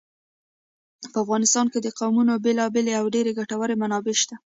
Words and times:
په 1.11 1.17
افغانستان 1.23 1.65
کې 1.71 1.79
د 1.81 1.87
قومونه 1.99 2.33
بېلابېلې 2.45 2.93
او 2.99 3.05
ډېرې 3.15 3.31
ګټورې 3.39 3.75
منابع 3.81 4.15
شته. 4.21 4.35